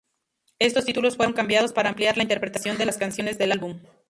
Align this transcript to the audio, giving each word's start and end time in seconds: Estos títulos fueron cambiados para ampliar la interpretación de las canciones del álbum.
Estos 0.57 0.85
títulos 0.85 1.15
fueron 1.15 1.35
cambiados 1.35 1.73
para 1.73 1.89
ampliar 1.89 2.17
la 2.17 2.23
interpretación 2.23 2.75
de 2.75 2.87
las 2.87 2.97
canciones 2.97 3.37
del 3.37 3.51
álbum. 3.51 3.79